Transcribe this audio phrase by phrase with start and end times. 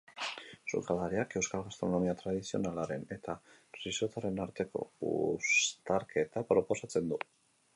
[0.71, 3.35] Sukaldariak euskal gastronomia tradizionalaren eta
[3.81, 7.25] risottoaren arteko uztarketa proposatzen du.